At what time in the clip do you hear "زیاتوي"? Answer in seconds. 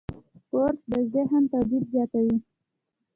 1.93-2.37